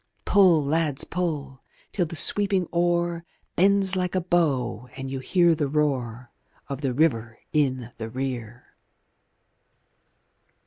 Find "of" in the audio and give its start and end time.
6.67-6.81